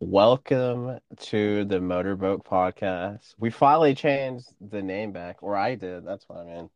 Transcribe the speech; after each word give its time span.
Welcome 0.00 0.98
to 1.18 1.64
the 1.64 1.80
Motorboat 1.80 2.44
Podcast. 2.44 3.34
We 3.38 3.50
finally 3.50 3.94
changed 3.94 4.46
the 4.60 4.82
name 4.82 5.12
back, 5.12 5.42
or 5.42 5.56
I 5.56 5.76
did. 5.76 6.04
That's 6.04 6.28
what 6.28 6.40
I 6.40 6.44
mean. 6.44 6.70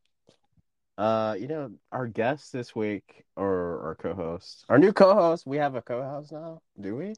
Uh, 0.96 1.36
you 1.38 1.48
know, 1.48 1.72
our 1.92 2.06
guest 2.06 2.52
this 2.52 2.74
week, 2.74 3.24
or 3.36 3.80
our 3.86 3.94
co-host, 3.96 4.64
our 4.68 4.78
new 4.78 4.92
co-host. 4.92 5.46
We 5.46 5.56
have 5.58 5.74
a 5.74 5.82
co-host 5.82 6.32
now, 6.32 6.62
do 6.80 6.96
we? 6.96 7.14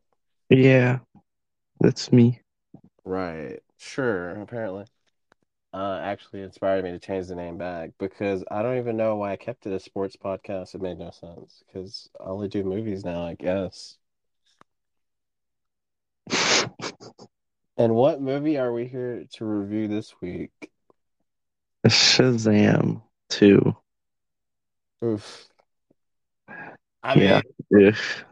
Yeah, 0.49 1.01
that's 1.81 2.13
me. 2.13 2.41
Right. 3.05 3.61
Sure. 3.79 4.31
Apparently. 4.41 4.87
Uh, 5.73 6.01
actually 6.03 6.43
inspired 6.43 6.83
me 6.83 6.91
to 6.91 6.99
change 6.99 7.29
the 7.29 7.37
name 7.37 7.57
back 7.57 7.91
because 7.99 8.43
I 8.51 8.63
don't 8.63 8.79
even 8.79 8.97
know 8.97 9.17
why 9.17 9.33
I 9.33 9.37
kept 9.37 9.67
it 9.67 9.73
a 9.73 9.79
sports 9.79 10.17
podcast. 10.17 10.75
It 10.75 10.83
made 10.83 10.99
no 10.99 11.11
sense 11.11 11.63
because 11.67 12.11
I 12.21 12.25
only 12.25 12.49
do 12.49 12.65
movies 12.65 13.05
now, 13.05 13.23
I 13.25 13.35
guess. 13.35 14.00
And 17.81 17.95
what 17.95 18.21
movie 18.21 18.59
are 18.59 18.75
we 18.75 18.87
here 18.87 19.25
to 19.37 19.45
review 19.47 19.89
this 19.89 20.13
week? 20.21 20.71
Shazam 21.89 23.01
2. 23.31 23.75
Oof. 25.03 25.49
I 27.03 27.15
Yeah. 27.15 27.41
mean, 27.71 27.89
Ish. 27.89 28.25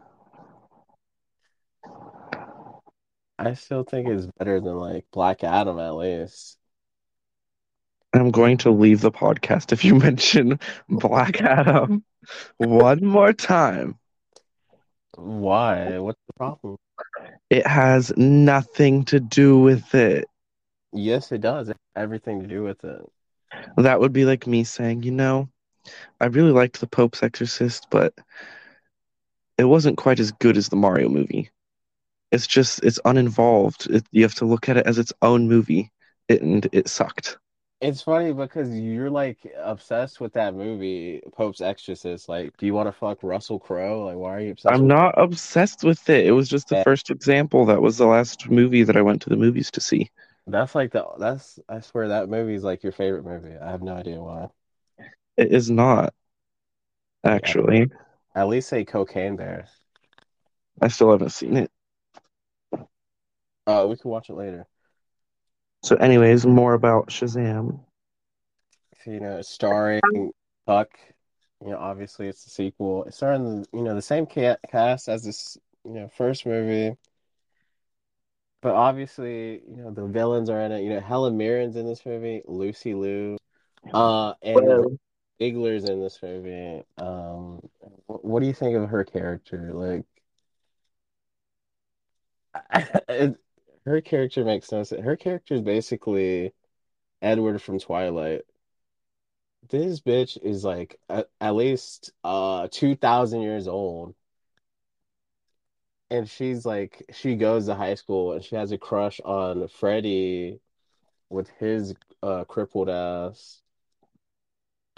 I 3.39 3.55
still 3.55 3.81
think 3.83 4.07
it's 4.07 4.27
better 4.37 4.59
than 4.59 4.75
like 4.75 5.07
Black 5.11 5.43
Adam 5.43 5.79
at 5.79 5.95
least. 5.95 6.59
I'm 8.13 8.29
going 8.29 8.57
to 8.57 8.69
leave 8.69 9.01
the 9.01 9.11
podcast 9.11 9.71
if 9.71 9.83
you 9.83 9.95
mention 9.99 10.59
Black 10.89 11.41
Adam 11.41 12.03
one 12.57 13.03
more 13.03 13.33
time. 13.33 13.97
Why? 15.15 15.97
What's 15.97 16.21
the 16.27 16.33
problem? 16.33 16.77
It 17.49 17.65
has 17.65 18.11
nothing 18.17 19.05
to 19.05 19.19
do 19.19 19.59
with 19.59 19.95
it. 19.95 20.27
Yes, 20.93 21.31
it 21.31 21.41
does. 21.41 21.69
It 21.69 21.77
everything 21.95 22.41
to 22.41 22.47
do 22.47 22.63
with 22.63 22.83
it. 22.83 23.01
That 23.77 23.99
would 23.99 24.13
be 24.13 24.25
like 24.25 24.47
me 24.47 24.63
saying, 24.63 25.03
you 25.03 25.11
know, 25.11 25.49
I 26.19 26.25
really 26.27 26.51
liked 26.51 26.79
The 26.79 26.87
Pope's 26.87 27.23
Exorcist, 27.23 27.87
but 27.89 28.13
it 29.57 29.65
wasn't 29.65 29.97
quite 29.97 30.19
as 30.19 30.31
good 30.31 30.57
as 30.57 30.69
the 30.69 30.75
Mario 30.75 31.09
movie. 31.09 31.49
It's 32.31 32.47
just, 32.47 32.83
it's 32.83 32.99
uninvolved. 33.05 33.87
It, 33.89 34.05
you 34.11 34.23
have 34.23 34.35
to 34.35 34.45
look 34.45 34.69
at 34.69 34.77
it 34.77 34.85
as 34.85 34.97
its 34.97 35.11
own 35.21 35.47
movie, 35.47 35.91
it, 36.27 36.41
and 36.41 36.67
it 36.71 36.87
sucked. 36.87 37.37
It's 37.81 38.01
funny 38.01 38.33
because 38.33 38.77
you're 38.77 39.09
like 39.09 39.39
obsessed 39.57 40.19
with 40.19 40.33
that 40.33 40.53
movie, 40.53 41.21
Pope's 41.33 41.61
Exorcist. 41.61 42.27
Like, 42.27 42.55
do 42.57 42.65
you 42.65 42.73
want 42.73 42.87
to 42.87 42.91
fuck 42.91 43.23
Russell 43.23 43.59
Crowe? 43.59 44.05
Like, 44.05 44.17
why 44.17 44.35
are 44.35 44.41
you 44.41 44.51
obsessed 44.51 44.83
I'm 44.83 44.87
with 44.87 44.93
not 44.93 45.21
obsessed 45.21 45.83
with 45.83 46.09
it. 46.09 46.25
It 46.25 46.31
was 46.31 46.47
just 46.47 46.69
the 46.69 46.75
that? 46.75 46.87
first 46.87 47.09
example. 47.09 47.65
That 47.65 47.81
was 47.81 47.97
the 47.97 48.05
last 48.05 48.49
movie 48.49 48.83
that 48.83 48.95
I 48.95 49.01
went 49.01 49.21
to 49.23 49.29
the 49.29 49.35
movies 49.35 49.69
to 49.71 49.81
see. 49.81 50.11
That's 50.47 50.75
like 50.75 50.91
the 50.91 51.05
that's 51.19 51.59
I 51.69 51.79
swear 51.81 52.07
that 52.09 52.27
movie 52.29 52.55
is 52.55 52.63
like 52.63 52.83
your 52.83 52.91
favorite 52.91 53.23
movie. 53.23 53.55
I 53.57 53.71
have 53.71 53.81
no 53.81 53.95
idea 53.95 54.21
why. 54.21 54.49
It 55.37 55.51
is 55.51 55.71
not, 55.71 56.13
Yeah, 57.41 57.55
actually. 57.55 57.89
at 58.35 58.47
least 58.49 58.69
say 58.69 58.85
Cocaine 58.85 59.35
Bear. 59.37 59.67
I 60.81 60.89
still 60.89 61.11
haven't 61.11 61.29
seen 61.31 61.55
it. 61.57 61.71
Oh, 63.67 63.87
we 63.87 63.95
can 63.97 64.11
watch 64.11 64.29
it 64.29 64.33
later. 64.35 64.67
So, 65.81 65.95
anyways, 65.95 66.45
more 66.45 66.73
about 66.73 67.07
Shazam. 67.07 67.79
So, 69.03 69.11
you 69.11 69.19
know, 69.19 69.41
starring 69.41 70.01
Buck. 70.65 70.89
You 71.63 71.71
know, 71.71 71.77
obviously 71.77 72.27
it's 72.27 72.45
a 72.45 72.49
sequel. 72.49 73.03
It's 73.05 73.17
starring 73.17 73.65
you 73.73 73.83
know 73.83 73.95
the 73.95 74.01
same 74.01 74.25
cast 74.25 75.09
as 75.09 75.23
this 75.23 75.57
you 75.83 75.91
know 75.93 76.07
first 76.07 76.45
movie, 76.45 76.95
but 78.61 78.73
obviously 78.75 79.61
you 79.69 79.77
know 79.77 79.91
the 79.91 80.05
villains 80.05 80.49
are 80.49 80.61
in 80.61 80.71
it. 80.71 80.83
You 80.83 80.91
know, 80.91 80.99
Helen 80.99 81.37
Mirren's 81.37 81.75
in 81.75 81.85
this 81.85 82.05
movie, 82.05 82.41
Lucy 82.45 82.93
Liu, 82.93 83.37
uh, 83.93 84.33
and 84.41 84.97
Zegler's 85.41 85.85
in 85.85 86.01
this 86.01 86.19
movie. 86.21 86.83
Um, 86.97 87.61
wh- 88.07 88.23
what 88.23 88.39
do 88.41 88.47
you 88.47 88.53
think 88.53 88.75
of 88.75 88.89
her 88.89 89.03
character? 89.03 89.71
Like, 89.73 90.05
it, 93.09 93.37
her 93.85 94.01
character 94.01 94.43
makes 94.45 94.67
sense. 94.67 94.91
Her 94.91 95.15
character 95.15 95.55
is 95.55 95.61
basically 95.61 96.53
Edward 97.21 97.61
from 97.61 97.79
Twilight. 97.79 98.41
This 99.69 99.99
bitch 100.01 100.37
is 100.41 100.63
like 100.63 100.99
at, 101.09 101.29
at 101.41 101.55
least 101.55 102.11
uh 102.23 102.67
2000 102.71 103.41
years 103.41 103.67
old 103.67 104.15
and 106.09 106.29
she's 106.29 106.65
like 106.65 107.05
she 107.13 107.35
goes 107.35 107.65
to 107.65 107.75
high 107.75 107.95
school 107.95 108.33
and 108.33 108.43
she 108.43 108.55
has 108.55 108.71
a 108.71 108.77
crush 108.77 109.19
on 109.23 109.67
Freddie 109.67 110.59
with 111.29 111.49
his 111.59 111.93
uh 112.23 112.43
crippled 112.45 112.89
ass. 112.89 113.61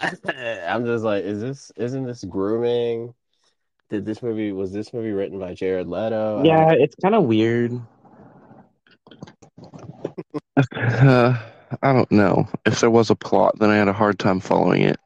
I'm 0.00 0.84
just 0.84 1.04
like, 1.04 1.24
is 1.24 1.40
this 1.40 1.72
isn't 1.76 2.06
this 2.06 2.24
grooming? 2.24 3.14
Did 3.90 4.04
this 4.06 4.22
movie 4.22 4.52
was 4.52 4.72
this 4.72 4.92
movie 4.92 5.12
written 5.12 5.38
by 5.38 5.54
Jared 5.54 5.86
Leto? 5.88 6.42
Yeah, 6.44 6.72
it's 6.72 6.96
kind 7.02 7.14
of 7.14 7.24
weird. 7.24 7.80
Uh, 10.56 11.38
I 11.82 11.92
don't 11.92 12.10
know. 12.12 12.48
If 12.66 12.80
there 12.80 12.90
was 12.90 13.10
a 13.10 13.14
plot, 13.16 13.58
then 13.58 13.70
I 13.70 13.76
had 13.76 13.88
a 13.88 13.92
hard 13.92 14.18
time 14.18 14.40
following 14.40 14.82
it. 14.82 14.98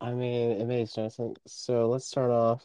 I 0.00 0.12
mean 0.12 0.52
it 0.52 0.66
makes 0.66 0.96
no 0.96 1.08
sense. 1.08 1.38
So 1.46 1.88
let's 1.88 2.06
start 2.06 2.30
off. 2.30 2.62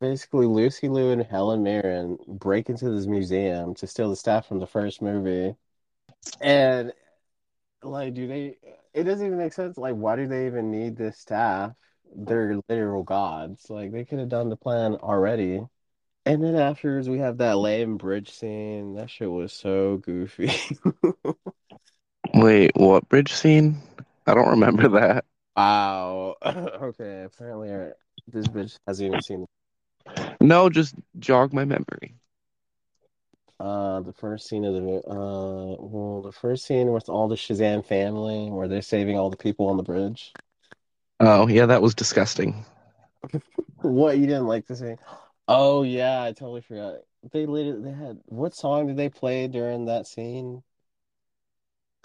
Basically, 0.00 0.46
Lucy 0.46 0.88
Liu 0.88 1.10
and 1.10 1.22
Helen 1.22 1.62
Mirren 1.62 2.18
break 2.26 2.68
into 2.68 2.90
this 2.90 3.06
museum 3.06 3.74
to 3.76 3.86
steal 3.86 4.10
the 4.10 4.16
staff 4.16 4.46
from 4.46 4.58
the 4.58 4.66
first 4.66 5.00
movie. 5.00 5.56
And 6.40 6.92
like, 7.82 8.14
do 8.14 8.26
they? 8.28 8.58
It 8.94 9.04
doesn't 9.04 9.26
even 9.26 9.38
make 9.38 9.52
sense. 9.52 9.78
Like, 9.78 9.94
why 9.96 10.16
do 10.16 10.26
they 10.28 10.46
even 10.46 10.70
need 10.70 10.96
this 10.96 11.18
staff? 11.18 11.74
They're 12.14 12.60
literal 12.68 13.02
gods. 13.04 13.70
Like, 13.70 13.92
they 13.92 14.04
could 14.04 14.18
have 14.20 14.28
done 14.28 14.50
the 14.50 14.56
plan 14.56 14.94
already. 14.96 15.62
And 16.24 16.42
then 16.42 16.54
afterwards, 16.54 17.08
we 17.08 17.18
have 17.18 17.38
that 17.38 17.58
lame 17.58 17.96
bridge 17.96 18.30
scene. 18.30 18.94
That 18.94 19.10
shit 19.10 19.30
was 19.30 19.52
so 19.52 19.96
goofy. 19.98 20.52
Wait, 22.34 22.72
what 22.76 23.08
bridge 23.08 23.32
scene? 23.32 23.80
I 24.26 24.34
don't 24.34 24.50
remember 24.50 24.88
that. 24.88 25.24
Wow. 25.56 26.36
Okay, 26.44 27.22
apparently 27.24 27.70
uh, 27.72 27.90
this 28.26 28.48
bitch 28.48 28.76
hasn't 28.86 29.08
even 29.08 29.20
seen 29.22 29.46
No, 30.40 30.68
just 30.68 30.94
jog 31.18 31.52
my 31.52 31.64
memory. 31.64 32.14
uh 33.60 34.00
the 34.00 34.12
first 34.12 34.48
scene 34.48 34.64
of 34.64 34.74
the 34.74 34.80
uh 35.08 35.76
well 35.78 36.20
the 36.22 36.32
first 36.32 36.64
scene 36.66 36.92
with 36.92 37.08
all 37.08 37.28
the 37.28 37.36
Shazam 37.36 37.84
family 37.84 38.50
where 38.50 38.68
they're 38.68 38.82
saving 38.82 39.16
all 39.18 39.30
the 39.30 39.36
people 39.36 39.68
on 39.68 39.76
the 39.76 39.82
bridge. 39.82 40.36
Oh, 41.20 41.46
yeah, 41.48 41.66
that 41.66 41.80
was 41.82 41.94
disgusting. 41.94 42.66
What 43.82 44.18
you 44.18 44.26
didn't 44.26 44.46
like 44.46 44.66
to 44.68 44.76
see? 44.76 44.94
Oh 45.48 45.82
yeah, 45.84 46.22
I 46.24 46.32
totally 46.32 46.62
forgot. 46.62 47.02
They 47.30 47.46
literally 47.46 47.82
they 47.82 47.92
had 47.92 48.20
what 48.26 48.54
song 48.56 48.86
did 48.88 48.96
they 48.96 49.08
play 49.08 49.46
during 49.48 49.84
that 49.86 50.06
scene? 50.08 50.64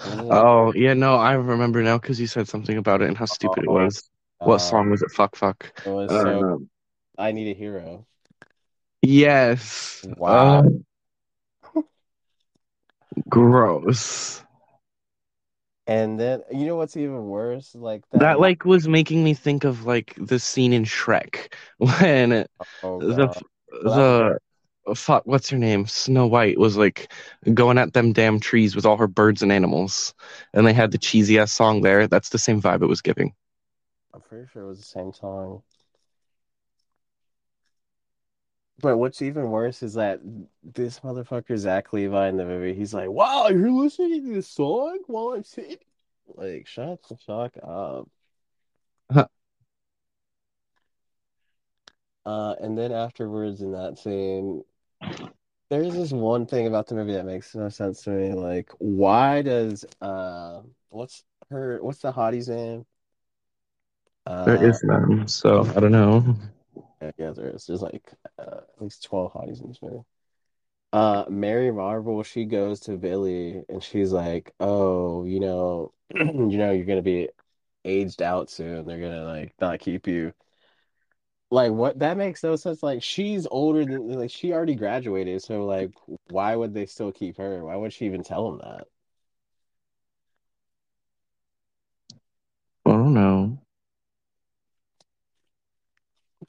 Oh, 0.30 0.74
yeah, 0.74 0.94
no, 0.94 1.16
I 1.16 1.34
remember 1.34 1.81
now 1.84 1.98
because 1.98 2.20
you 2.20 2.28
said 2.28 2.48
something 2.48 2.78
about 2.78 3.02
it 3.02 3.08
and 3.08 3.18
how 3.18 3.25
stupid 3.25 3.64
it 3.64 3.70
oh 3.70 3.72
was. 3.72 4.09
What 4.44 4.62
uh 4.62 4.62
song 4.62 4.90
was 4.90 5.02
it? 5.02 5.12
Fuck, 5.12 5.36
fuck. 5.36 5.72
it 5.86 5.90
was 5.90 6.16
so 6.16 6.46
Um, 6.46 6.70
I 7.18 7.31
Need 7.34 7.52
a 7.52 7.59
Hero. 7.59 8.08
yes. 9.02 10.08
Wow. 10.16 10.64
Uh, 11.75 11.81
gross. 13.30 14.44
And 15.88 16.20
then 16.20 16.42
you 16.52 16.66
know 16.66 16.75
what's 16.75 16.98
even 16.98 17.25
worse? 17.28 17.74
Like 17.74 18.03
that 18.12 18.20
That 18.20 18.40
like 18.40 18.66
was 18.66 18.88
making 18.88 19.24
me 19.24 19.34
think 19.34 19.63
of 19.63 19.86
like 19.86 20.13
the 20.18 20.38
scene 20.39 20.74
in 20.74 20.84
Shrek 20.84 21.54
when 21.78 22.45
oh, 22.60 22.66
oh 22.84 23.00
the 23.00 24.39
the 24.86 24.95
fuck 24.95 25.25
what's 25.25 25.50
her 25.50 25.57
name 25.57 25.86
Snow 25.86 26.28
White 26.28 26.57
was 26.60 26.78
like 26.78 27.12
going 27.54 27.78
at 27.78 27.94
them 27.94 28.13
damn 28.13 28.39
trees 28.39 28.75
with 28.75 28.86
all 28.86 28.98
her 28.98 29.07
birds 29.07 29.42
and 29.42 29.51
animals, 29.51 30.13
and 30.54 30.68
they 30.68 30.74
had 30.74 30.92
the 30.92 30.98
cheesy 30.98 31.39
ass 31.39 31.54
song 31.54 31.81
there. 31.81 32.07
That's 32.07 32.30
the 32.30 32.40
same 32.40 32.62
vibe 32.62 32.83
it 32.83 32.88
was 32.88 33.01
giving. 33.01 33.33
I'm 34.13 34.22
pretty 34.22 34.48
sure 34.51 34.63
it 34.63 34.68
was 34.68 34.80
the 34.80 34.86
same 34.86 35.13
song. 35.13 35.63
But 38.79 38.97
what's 38.97 39.21
even 39.24 39.50
worse 39.50 39.81
is 39.81 39.95
that 39.95 40.19
this 40.63 41.00
motherfucker 41.00 41.57
Zach 41.57 41.94
Levi 41.94 42.27
in 42.29 42.38
the 42.38 42.45
movie, 42.45 42.74
he's 42.75 42.94
like, 42.94 43.09
"Wow, 43.09 43.47
you're 43.47 43.71
listening 43.71 44.24
to 44.25 44.33
this 44.35 44.47
song 44.47 45.00
while 45.07 45.29
I'm 45.29 45.44
singing." 45.44 45.77
Like, 46.27 46.68
shut 46.68 47.01
the 47.09 47.18
fuck 47.18 47.57
up. 47.63 48.07
Uh, 52.25 52.56
and 52.59 52.77
then 52.77 52.91
afterwards 52.91 53.62
in 53.62 53.71
that 53.71 53.97
scene, 53.97 54.62
there's 55.69 55.94
this 55.94 56.12
one 56.12 56.45
thing 56.45 56.68
about 56.68 56.85
the 56.88 56.94
movie 56.94 57.13
that 57.13 57.25
makes 57.25 57.56
no 57.56 57.69
sense 57.69 58.03
to 58.03 58.09
me. 58.09 58.33
Like, 58.33 58.69
why 58.80 59.41
does 59.41 59.85
uh, 60.01 60.62
what's 60.89 61.23
her, 61.50 61.80
what's 61.81 62.00
the 62.00 62.12
hottie's 62.12 62.50
name? 62.50 62.85
There 64.25 64.57
Uh, 64.57 64.68
is 64.68 64.83
none, 64.83 65.25
so 65.30 65.62
I 65.73 65.80
don't 65.80 65.94
know. 65.94 66.35
There 66.99 67.51
is. 67.53 67.65
just 67.67 67.83
like 67.83 68.13
uh, 68.39 68.61
at 68.75 68.81
least 68.81 69.03
12 69.03 69.33
hotties 69.33 69.61
in 69.61 69.67
this 69.69 69.81
movie. 69.81 70.03
Uh, 70.94 71.25
Mary 71.29 71.71
Marvel, 71.71 72.23
she 72.23 72.45
goes 72.45 72.79
to 72.81 72.97
Billy 72.97 73.63
and 73.69 73.83
she's 73.83 74.11
like, 74.13 74.53
"Oh, 74.59 75.25
you 75.25 75.39
know, 75.39 75.94
you 76.15 76.57
know, 76.57 76.71
you're 76.71 76.85
gonna 76.85 77.01
be 77.01 77.29
aged 77.85 78.21
out 78.21 78.49
soon. 78.49 78.85
They're 78.85 78.99
gonna 79.01 79.25
like 79.25 79.53
not 79.61 79.79
keep 79.79 80.07
you." 80.07 80.33
Like 81.49 81.71
what? 81.71 81.99
That 81.99 82.17
makes 82.17 82.44
no 82.44 82.55
sense. 82.55 82.83
Like 82.83 83.03
she's 83.03 83.47
older 83.47 83.85
than 83.85 84.11
like 84.13 84.31
she 84.31 84.51
already 84.53 84.75
graduated, 84.75 85.41
so 85.44 85.65
like 85.65 85.91
why 86.29 86.55
would 86.55 86.73
they 86.73 86.85
still 86.85 87.11
keep 87.11 87.38
her? 87.38 87.63
Why 87.65 87.75
would 87.75 87.94
she 87.94 88.05
even 88.05 88.23
tell 88.23 88.49
him 88.49 88.59
that? 88.59 88.88
I 92.85 92.89
don't 92.91 93.13
know. 93.13 93.59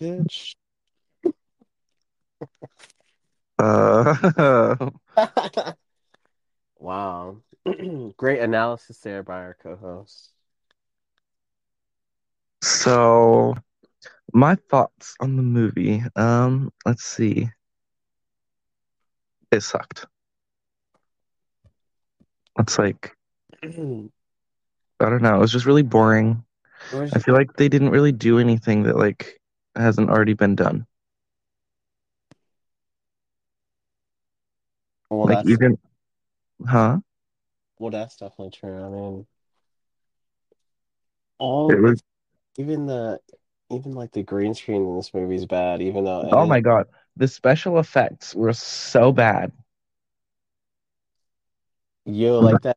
Bitch. 0.00 0.54
Uh, 3.58 4.90
Wow. 6.78 7.42
Great 8.16 8.40
analysis 8.40 8.98
there 9.00 9.22
by 9.22 9.38
our 9.40 9.56
co-host. 9.62 10.32
so 12.62 13.54
my 14.32 14.54
thoughts 14.70 15.14
on 15.20 15.36
the 15.36 15.42
movie. 15.42 16.02
Um, 16.16 16.72
let's 16.84 17.04
see. 17.04 17.50
It 19.50 19.62
sucked. 19.62 20.06
It's 22.58 22.78
like 22.78 23.14
I 23.62 23.68
don't 25.00 25.22
know. 25.22 25.36
It 25.36 25.40
was 25.40 25.52
just 25.52 25.66
really 25.66 25.82
boring. 25.82 26.44
I 26.92 27.18
feel 27.18 27.34
like 27.34 27.54
they 27.56 27.68
didn't 27.68 27.90
really 27.90 28.12
do 28.12 28.38
anything 28.38 28.84
that 28.84 28.96
like 28.96 29.40
hasn't 29.76 30.10
already 30.10 30.34
been 30.34 30.54
done. 30.56 30.86
Like 35.22 35.36
that's 35.36 35.48
even, 35.48 35.78
huh? 36.66 36.98
well, 37.78 37.90
that's 37.90 38.16
definitely 38.16 38.50
true. 38.50 38.84
I 38.84 38.88
mean, 38.88 39.26
It 41.68 41.78
all 41.78 41.80
was. 41.80 42.02
even 42.58 42.86
the 42.86 43.20
even 43.70 43.92
like 43.92 44.12
the 44.12 44.22
green 44.22 44.54
screen 44.54 44.86
in 44.86 44.96
this 44.96 45.12
movie 45.14 45.36
is 45.36 45.46
bad, 45.46 45.82
even 45.82 46.04
though 46.04 46.22
it 46.22 46.32
Oh 46.32 46.46
my 46.46 46.60
God, 46.60 46.86
the 47.16 47.28
special 47.28 47.78
effects 47.78 48.34
were 48.34 48.52
so 48.52 49.12
bad. 49.12 49.52
yo 52.04 52.40
like 52.40 52.62
that 52.62 52.76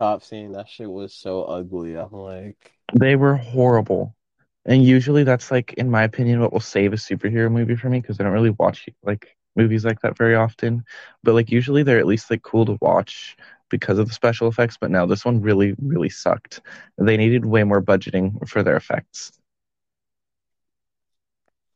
top 0.00 0.22
scene. 0.24 0.52
That 0.52 0.68
shit 0.68 0.90
was 0.90 1.14
so 1.14 1.44
ugly. 1.44 1.96
I'm 1.96 2.12
like, 2.12 2.72
They 2.98 3.14
were 3.14 3.36
horrible. 3.36 4.16
And 4.66 4.84
usually 4.84 5.24
that's 5.24 5.50
like, 5.52 5.74
in 5.74 5.90
my 5.90 6.04
opinion, 6.04 6.40
what 6.40 6.52
will 6.52 6.60
save 6.60 6.92
a 6.92 6.96
superhero 6.96 7.50
movie 7.50 7.76
for 7.76 7.90
me 7.90 8.00
because 8.00 8.20
I 8.20 8.24
don't 8.24 8.32
really 8.32 8.50
watch 8.50 8.88
like 9.04 9.36
movies 9.56 9.84
like 9.84 10.00
that 10.02 10.18
very 10.18 10.36
often. 10.36 10.84
But 11.24 11.34
like 11.34 11.50
usually 11.50 11.82
they're 11.84 12.00
at 12.00 12.06
least 12.06 12.30
like 12.30 12.42
cool 12.42 12.66
to 12.66 12.78
watch 12.82 13.36
because 13.70 13.98
of 13.98 14.08
the 14.08 14.14
special 14.14 14.48
effects. 14.48 14.78
But 14.80 14.90
now 14.90 15.06
this 15.06 15.24
one 15.24 15.42
really, 15.42 15.74
really 15.82 16.10
sucked. 16.10 16.60
They 16.98 17.16
needed 17.16 17.46
way 17.46 17.64
more 17.64 17.82
budgeting 17.82 18.48
for 18.48 18.62
their 18.62 18.76
effects. 18.76 19.32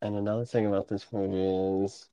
and 0.02 0.16
another 0.16 0.44
thing 0.44 0.66
about 0.66 0.88
this 0.88 1.12
movie 1.12 1.84
is 1.84 2.08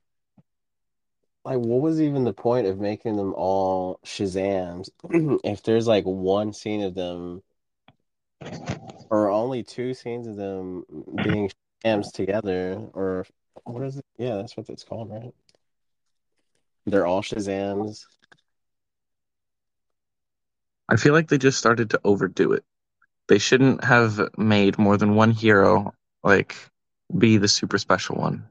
like, 1.44 1.58
what 1.58 1.80
was 1.80 2.00
even 2.00 2.24
the 2.24 2.32
point 2.32 2.66
of 2.66 2.78
making 2.78 3.16
them 3.16 3.34
all 3.36 4.00
Shazams 4.04 4.90
if 5.44 5.62
there's 5.62 5.86
like 5.86 6.04
one 6.04 6.52
scene 6.52 6.82
of 6.82 6.94
them 6.94 7.42
or 9.10 9.30
only 9.30 9.62
two 9.62 9.94
scenes 9.94 10.26
of 10.26 10.36
them 10.36 10.84
being 11.22 11.50
Shazams 11.84 12.12
together, 12.12 12.74
or 12.92 13.26
what 13.64 13.82
is 13.82 13.96
it? 13.96 14.04
Yeah, 14.18 14.36
that's 14.36 14.56
what 14.56 14.68
it's 14.68 14.84
called, 14.84 15.10
right? 15.10 15.32
They're 16.86 17.06
all 17.06 17.22
Shazams. 17.22 18.04
I 20.88 20.96
feel 20.96 21.12
like 21.12 21.28
they 21.28 21.38
just 21.38 21.58
started 21.58 21.90
to 21.90 22.00
overdo 22.04 22.52
it. 22.52 22.64
They 23.28 23.38
shouldn't 23.38 23.84
have 23.84 24.20
made 24.38 24.78
more 24.78 24.96
than 24.96 25.14
one 25.14 25.32
hero 25.32 25.92
like 26.22 26.56
be 27.16 27.36
the 27.36 27.48
super 27.48 27.78
special 27.78 28.16
one. 28.16 28.48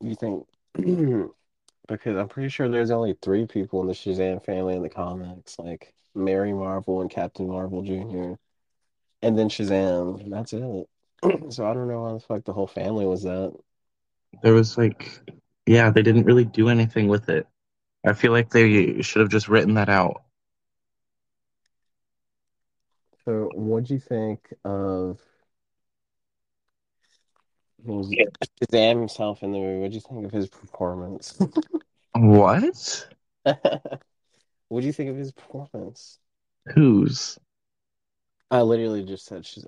You 0.00 0.14
think? 0.14 0.46
Because 1.86 2.18
I'm 2.18 2.28
pretty 2.28 2.50
sure 2.50 2.68
there's 2.68 2.90
only 2.90 3.16
three 3.22 3.46
people 3.46 3.80
in 3.80 3.86
the 3.86 3.94
Shazam 3.94 4.44
family 4.44 4.76
in 4.76 4.82
the 4.82 4.90
comics, 4.90 5.58
like 5.58 5.94
Mary 6.18 6.52
Marvel 6.52 7.00
and 7.00 7.10
Captain 7.10 7.48
Marvel 7.48 7.82
Jr. 7.82 8.34
and 9.22 9.38
then 9.38 9.48
Shazam. 9.48 10.28
That's 10.30 10.52
it. 10.52 10.88
So 11.50 11.66
I 11.68 11.74
don't 11.74 11.88
know 11.88 12.02
why 12.02 12.12
the 12.12 12.20
fuck 12.20 12.44
the 12.44 12.52
whole 12.52 12.68
family 12.68 13.04
was 13.04 13.24
that. 13.24 13.52
There 14.42 14.54
was 14.54 14.78
like, 14.78 15.20
yeah, 15.66 15.90
they 15.90 16.02
didn't 16.02 16.24
really 16.24 16.44
do 16.44 16.68
anything 16.68 17.08
with 17.08 17.28
it. 17.28 17.46
I 18.06 18.12
feel 18.12 18.30
like 18.30 18.50
they 18.50 19.02
should 19.02 19.20
have 19.20 19.30
just 19.30 19.48
written 19.48 19.74
that 19.74 19.88
out. 19.88 20.22
So 23.24 23.50
what'd 23.54 23.90
you 23.90 23.98
think 23.98 24.40
of 24.64 25.20
what 27.78 27.98
was 27.98 28.14
Shazam 28.62 28.98
himself 29.00 29.42
in 29.42 29.52
the 29.52 29.58
movie? 29.58 29.78
What'd 29.78 29.94
you 29.94 30.00
think 30.00 30.24
of 30.24 30.32
his 30.32 30.48
performance? 30.48 31.38
What? 32.14 33.08
What'd 34.68 34.86
you 34.86 34.92
think 34.92 35.10
of 35.10 35.16
his 35.16 35.32
performance? 35.32 36.18
Whose? 36.74 37.38
I 38.50 38.62
literally 38.62 39.04
just 39.04 39.26
said 39.26 39.46
she's 39.46 39.66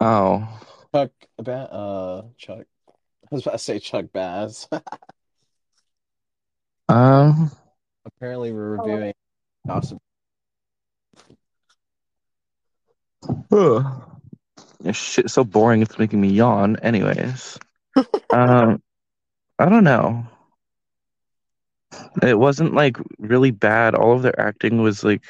Oh, 0.00 0.60
Chuck, 0.94 1.10
ba- 1.36 1.72
uh, 1.72 2.22
Chuck. 2.38 2.64
I 2.88 3.34
was 3.34 3.42
about 3.42 3.52
to 3.52 3.58
say 3.58 3.78
Chuck 3.78 4.06
Bass. 4.12 4.66
um, 6.88 7.50
Apparently, 8.06 8.52
we're 8.52 8.78
reviewing 8.78 9.12
Gossip. 9.66 9.98
ugh. 13.52 14.02
This 14.80 14.96
shit's 14.96 15.34
so 15.34 15.44
boring. 15.44 15.82
It's 15.82 15.98
making 15.98 16.20
me 16.20 16.28
yawn. 16.28 16.76
Anyways, 16.76 17.58
um, 18.30 18.82
I 19.58 19.68
don't 19.68 19.84
know. 19.84 20.26
It 22.22 22.38
wasn't 22.38 22.74
like 22.74 22.96
really 23.18 23.50
bad. 23.50 23.94
All 23.94 24.12
of 24.12 24.22
their 24.22 24.38
acting 24.38 24.82
was 24.82 25.04
like 25.04 25.22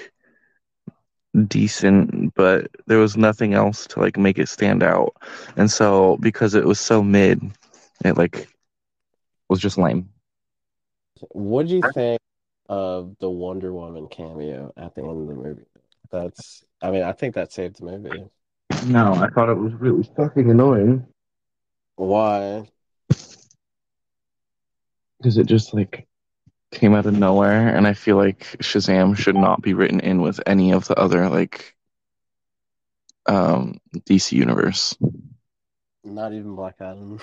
decent, 1.47 2.35
but 2.35 2.69
there 2.87 2.99
was 2.99 3.17
nothing 3.17 3.55
else 3.55 3.87
to 3.89 4.01
like 4.01 4.17
make 4.17 4.39
it 4.39 4.49
stand 4.49 4.83
out. 4.83 5.15
And 5.57 5.71
so 5.71 6.17
because 6.21 6.55
it 6.55 6.65
was 6.65 6.81
so 6.81 7.03
mid, 7.03 7.41
it 8.05 8.17
like 8.17 8.49
was 9.49 9.61
just 9.61 9.79
lame. 9.79 10.09
What 11.31 11.67
do 11.67 11.77
you 11.77 11.83
think 11.93 12.21
of 12.69 13.17
the 13.21 13.31
Wonder 13.31 13.73
Woman 13.73 14.09
cameo 14.09 14.73
at 14.77 14.95
the 14.95 15.03
end 15.03 15.23
of 15.23 15.29
the 15.29 15.43
movie? 15.43 15.67
That's, 16.11 16.65
I 16.83 16.91
mean, 16.91 17.03
I 17.03 17.13
think 17.13 17.35
that 17.35 17.53
saved 17.53 17.81
the 17.81 17.85
movie. 17.85 18.25
No, 18.87 19.15
I 19.15 19.29
thought 19.29 19.51
it 19.51 19.59
was 19.59 19.75
really 19.75 20.09
fucking 20.17 20.51
annoying 20.51 21.07
Why? 21.97 22.67
because 25.21 25.37
it 25.37 25.47
just 25.47 25.75
like 25.75 26.07
came 26.73 26.95
out 26.95 27.07
of 27.07 27.19
nowhere, 27.19 27.75
and 27.75 27.87
I 27.87 27.95
feel 27.95 28.17
like 28.17 28.41
Shazam 28.61 29.17
should 29.17 29.37
not 29.37 29.63
be 29.63 29.75
written 29.75 30.01
in 30.01 30.21
with 30.23 30.41
any 30.47 30.73
of 30.73 30.87
the 30.87 30.99
other 30.99 31.29
like 31.29 31.77
um 33.27 33.79
DC 34.09 34.33
universe. 34.33 34.97
Not 36.05 36.33
even 36.33 36.55
Black 36.55 36.77
Adam. 36.81 37.21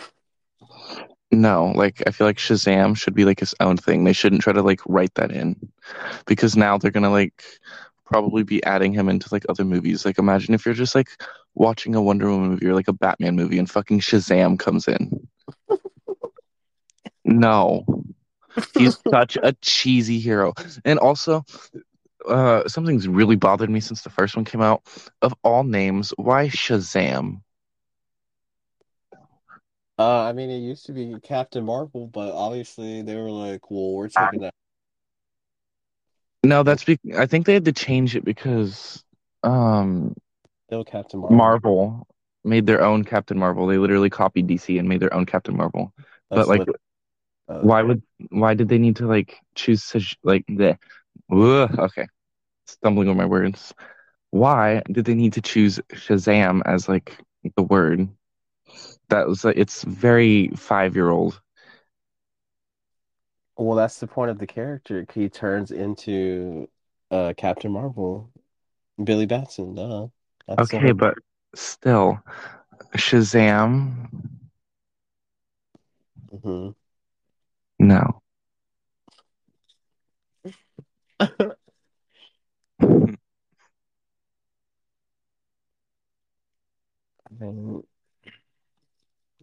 No, 1.31 1.71
like 1.75 2.03
I 2.07 2.11
feel 2.11 2.27
like 2.27 2.37
Shazam 2.37 2.95
should 2.95 3.13
be 3.13 3.25
like 3.25 3.39
his 3.39 3.55
own 3.59 3.77
thing. 3.77 4.03
They 4.03 4.13
shouldn't 4.13 4.41
try 4.41 4.53
to 4.53 4.61
like 4.61 4.81
write 4.87 5.13
that 5.15 5.31
in 5.31 5.55
because 6.25 6.55
now 6.55 6.77
they're 6.77 6.91
gonna 6.91 7.11
like 7.11 7.43
probably 8.05 8.43
be 8.43 8.63
adding 8.63 8.93
him 8.93 9.09
into 9.09 9.27
like 9.31 9.45
other 9.49 9.65
movies. 9.65 10.05
Like 10.05 10.19
imagine 10.19 10.53
if 10.53 10.65
you're 10.65 10.73
just 10.73 10.95
like 10.95 11.09
watching 11.55 11.95
a 11.95 12.01
Wonder 12.01 12.29
Woman 12.29 12.49
movie 12.49 12.67
or 12.67 12.75
like 12.75 12.87
a 12.87 12.93
Batman 12.93 13.35
movie 13.35 13.59
and 13.59 13.69
fucking 13.69 13.99
Shazam 13.99 14.57
comes 14.59 14.87
in. 14.87 15.27
No. 17.29 17.83
He's 18.77 18.97
such 19.11 19.37
a 19.41 19.53
cheesy 19.61 20.19
hero. 20.19 20.53
And 20.85 20.99
also 20.99 21.45
uh 22.27 22.67
something's 22.67 23.07
really 23.07 23.35
bothered 23.35 23.69
me 23.69 23.79
since 23.79 24.01
the 24.01 24.09
first 24.09 24.35
one 24.35 24.45
came 24.45 24.61
out. 24.61 24.83
Of 25.21 25.33
all 25.43 25.63
names, 25.63 26.13
why 26.17 26.47
Shazam? 26.47 27.41
Uh, 29.99 30.25
I 30.25 30.33
mean, 30.33 30.51
it 30.51 30.59
used 30.59 30.85
to 30.85 30.93
be 30.93 31.15
Captain 31.23 31.65
Marvel, 31.65 32.05
but 32.07 32.31
obviously 32.31 33.01
they 33.01 33.15
were 33.15 33.31
like, 33.31 33.71
well, 33.71 33.93
we're 33.93 34.09
taking 34.09 34.41
that. 34.41 34.53
No, 36.43 36.63
that's 36.63 36.83
be- 36.83 36.99
I 37.17 37.25
think 37.25 37.45
they 37.45 37.53
had 37.53 37.65
to 37.65 37.73
change 37.73 38.15
it 38.15 38.23
because 38.23 39.03
um 39.43 40.13
Still 40.67 40.83
Captain 40.83 41.19
Marvel. 41.19 41.37
Marvel 41.37 42.07
made 42.43 42.67
their 42.67 42.83
own 42.83 43.03
Captain 43.03 43.37
Marvel. 43.39 43.67
They 43.67 43.77
literally 43.77 44.09
copied 44.09 44.47
DC 44.47 44.77
and 44.77 44.87
made 44.87 44.99
their 44.99 45.13
own 45.13 45.25
Captain 45.25 45.55
Marvel. 45.55 45.93
That's 46.29 46.47
but 46.47 46.59
like, 46.59 46.67
lit- 46.67 46.75
uh, 47.49 47.59
why 47.61 47.81
would 47.81 48.03
why 48.39 48.53
did 48.53 48.69
they 48.69 48.77
need 48.77 48.97
to 48.97 49.07
like 49.07 49.37
choose 49.55 49.83
such 49.83 50.17
like 50.23 50.45
the 50.47 50.77
okay, 51.31 52.07
stumbling 52.65 53.09
over 53.09 53.17
my 53.17 53.25
words. 53.25 53.73
Why 54.31 54.81
did 54.91 55.05
they 55.05 55.15
need 55.15 55.33
to 55.33 55.41
choose 55.41 55.79
Shazam 55.93 56.61
as 56.65 56.87
like 56.89 57.17
the 57.55 57.63
word. 57.63 58.09
That 59.09 59.27
was 59.27 59.43
like 59.45 59.57
it's 59.57 59.83
very 59.83 60.49
five 60.49 60.95
year 60.95 61.09
old. 61.09 61.39
Well, 63.57 63.75
that's 63.75 63.99
the 63.99 64.07
point 64.07 64.31
of 64.31 64.37
the 64.37 64.47
character. 64.47 65.05
He 65.13 65.29
turns 65.29 65.71
into 65.71 66.69
uh 67.09 67.33
Captain 67.37 67.71
Marvel, 67.71 68.29
Billy 69.03 69.25
Batson. 69.25 69.75
Duh. 69.75 70.07
That's 70.47 70.71
Okay, 70.73 70.91
but 70.91 71.15
still, 71.55 72.19
Shazam. 72.95 74.09
Mhm. 76.31 76.75
No. 77.79 78.21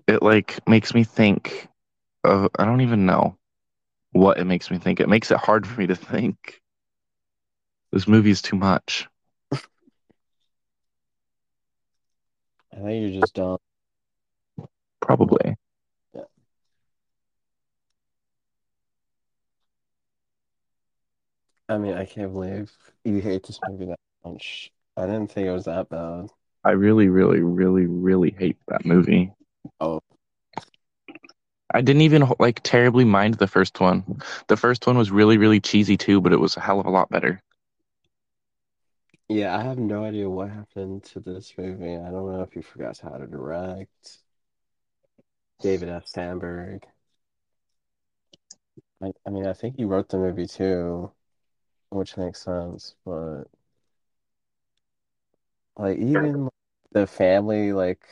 It 0.06 0.22
like 0.22 0.66
makes 0.68 0.94
me 0.94 1.04
think 1.04 1.68
of 2.24 2.50
I 2.58 2.64
don't 2.64 2.82
even 2.82 3.06
know 3.06 3.36
what 4.12 4.38
it 4.38 4.44
makes 4.44 4.70
me 4.70 4.78
think. 4.78 5.00
It 5.00 5.08
makes 5.08 5.30
it 5.30 5.38
hard 5.38 5.66
for 5.66 5.80
me 5.80 5.86
to 5.88 5.96
think. 5.96 6.60
This 7.92 8.06
movie 8.06 8.30
is 8.30 8.42
too 8.42 8.56
much. 8.56 9.08
I 12.72 12.76
think 12.76 13.12
you're 13.12 13.20
just 13.20 13.34
dumb. 13.34 13.58
Probably. 15.00 15.56
I 21.68 21.78
mean, 21.78 21.94
I 21.94 22.04
can't 22.04 22.32
believe 22.32 22.72
you 23.04 23.20
hate 23.20 23.46
this 23.46 23.60
movie 23.64 23.86
that 23.86 23.98
much. 24.24 24.72
I 24.96 25.06
didn't 25.06 25.28
think 25.28 25.46
it 25.48 25.52
was 25.52 25.64
that 25.64 25.88
bad. 25.88 26.30
I 26.64 26.70
really, 26.72 27.08
really, 27.08 27.40
really, 27.40 27.86
really 27.86 28.34
hate 28.38 28.58
that 28.68 28.84
movie. 28.84 29.32
Oh, 29.80 30.00
I 31.72 31.80
didn't 31.82 32.02
even 32.02 32.30
like 32.38 32.60
terribly 32.62 33.04
mind 33.04 33.34
the 33.34 33.46
first 33.46 33.80
one. 33.80 34.22
The 34.48 34.56
first 34.56 34.86
one 34.86 34.96
was 34.96 35.10
really, 35.10 35.36
really 35.38 35.60
cheesy 35.60 35.96
too, 35.96 36.20
but 36.20 36.32
it 36.32 36.40
was 36.40 36.56
a 36.56 36.60
hell 36.60 36.80
of 36.80 36.86
a 36.86 36.90
lot 36.90 37.10
better. 37.10 37.42
yeah, 39.28 39.56
I 39.56 39.62
have 39.62 39.78
no 39.78 40.04
idea 40.04 40.28
what 40.30 40.50
happened 40.50 41.04
to 41.04 41.20
this 41.20 41.54
movie. 41.58 41.94
I 41.96 42.10
don't 42.10 42.30
know 42.32 42.42
if 42.42 42.52
he 42.52 42.62
forgot 42.62 42.98
how 42.98 43.10
to 43.18 43.26
direct. 43.26 44.18
David 45.60 45.88
F. 45.88 46.06
Sandberg. 46.06 46.86
I, 49.02 49.12
I 49.26 49.30
mean, 49.30 49.46
I 49.46 49.52
think 49.52 49.76
he 49.76 49.84
wrote 49.84 50.08
the 50.08 50.18
movie 50.18 50.46
too, 50.46 51.12
which 51.94 52.16
makes 52.16 52.42
sense, 52.42 52.94
but 53.04 53.44
like 55.76 55.98
even 55.98 56.48
the 56.92 57.06
family, 57.06 57.72
like 57.72 58.02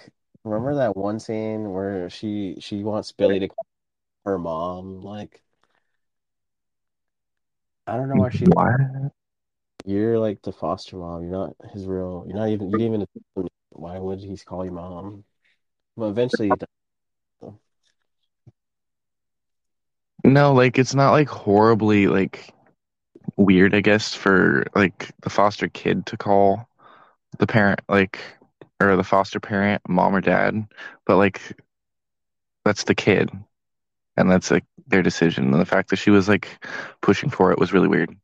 remember 0.45 0.75
that 0.77 0.97
one 0.97 1.19
scene 1.21 1.73
where 1.73 2.11
she 2.11 2.57
she 2.61 2.83
wants 2.85 3.13
Billy 3.13 3.39
to 3.41 3.49
call 3.49 3.67
her 4.27 4.39
mom? 4.39 5.03
Like, 5.03 5.43
I 7.87 7.97
don't 7.97 8.09
know 8.09 8.17
why 8.17 8.31
she 8.31 8.47
What? 8.47 9.13
You're 9.85 10.19
like 10.19 10.43
the 10.43 10.53
foster 10.53 10.97
mom. 10.97 11.23
You're 11.23 11.33
not 11.33 11.57
his 11.73 11.87
real. 11.87 12.25
You're 12.27 12.37
not 12.37 12.49
even. 12.49 12.71
You 12.71 12.79
didn't 12.79 13.09
even. 13.37 13.49
Why 13.71 13.99
would 13.99 14.21
he 14.21 14.37
call 14.39 14.65
you 14.65 14.71
mom? 14.71 15.25
Well, 15.97 16.11
eventually 16.11 16.51
he 16.51 16.57
does. 16.57 16.69
No, 20.25 20.53
like 20.55 20.79
it's 20.79 20.95
not 20.95 21.13
like 21.13 21.29
horribly 21.29 22.07
like 22.07 22.55
weird, 23.37 23.75
I 23.75 23.81
guess, 23.81 24.15
for 24.15 24.65
like 24.75 25.11
the 25.23 25.31
foster 25.31 25.69
kid 25.69 26.07
to 26.07 26.17
call 26.17 26.69
the 27.39 27.47
parent 27.47 27.81
like 27.89 28.21
or 28.81 28.97
the 28.97 29.05
foster 29.05 29.41
parent 29.41 29.83
mom 29.89 30.15
or 30.15 30.21
dad, 30.21 30.67
but 31.07 31.17
like 31.17 31.57
that's 32.65 32.85
the 32.85 32.95
kid 32.95 33.31
and 34.17 34.31
that's 34.31 34.51
like 34.51 34.65
their 34.87 35.03
decision. 35.03 35.53
And 35.53 35.61
the 35.61 35.67
fact 35.67 35.91
that 35.91 35.97
she 35.97 36.11
was 36.11 36.29
like 36.29 36.65
pushing 37.01 37.31
for 37.31 37.53
it 37.53 37.59
was 37.59 37.73
really 37.73 37.89
weird. 37.89 38.15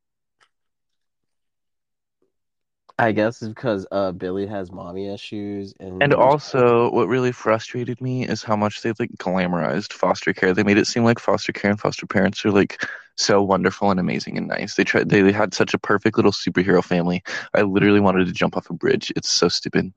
I 2.99 3.13
guess 3.13 3.43
it's 3.43 3.49
because 3.49 3.87
uh 3.91 4.13
Billy 4.13 4.47
has 4.47 4.71
mommy 4.73 5.09
issues 5.13 5.75
And 6.01 6.15
and 6.15 6.15
also, 6.15 6.91
what 6.93 7.09
really 7.09 7.33
frustrated 7.33 8.01
me 8.01 8.27
is 8.27 8.43
how 8.43 8.57
much 8.57 8.83
they 8.83 8.93
like 8.99 9.11
glamorized 9.19 9.93
foster 9.93 10.33
care. 10.33 10.55
They 10.55 10.63
made 10.63 10.79
it 10.79 10.87
seem 10.87 11.05
like 11.05 11.19
foster 11.19 11.53
care 11.53 11.71
and 11.71 11.81
foster 11.81 12.07
parents 12.07 12.45
are 12.45 12.51
like 12.53 12.85
so 13.19 13.43
wonderful 13.43 13.91
and 13.91 14.01
amazing 14.01 14.39
and 14.39 14.49
nice. 14.49 14.75
They 14.75 14.85
tried. 14.85 15.09
They, 15.09 15.23
they 15.23 15.33
had 15.33 15.55
such 15.55 15.75
a 15.75 15.79
perfect 15.79 16.17
little 16.17 16.33
superhero 16.33 16.83
family. 16.85 17.23
I 17.55 17.63
literally 17.63 18.01
wanted 18.01 18.27
to 18.27 18.33
jump 18.33 18.57
off 18.57 18.71
a 18.71 18.75
bridge. 18.75 19.13
It's 19.17 19.31
so 19.31 19.49
stupid. 19.49 19.93